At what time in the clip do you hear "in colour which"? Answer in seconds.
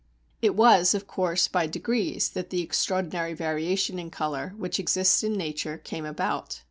3.99-4.79